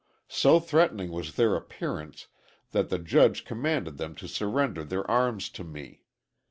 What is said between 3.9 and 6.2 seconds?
them to surrender their arms to me.